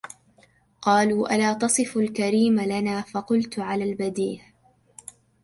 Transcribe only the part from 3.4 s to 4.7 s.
على البديه